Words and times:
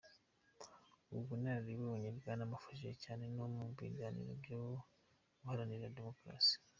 Ubu 1.09 1.21
bunararibonye 1.29 2.09
bwaramufashije 2.17 2.91
cyane 3.03 3.23
no 3.35 3.45
mu 3.55 3.65
biganiro 3.77 4.31
byo 4.41 4.59
guharanira 5.37 5.95
demokarasi. 5.97 6.55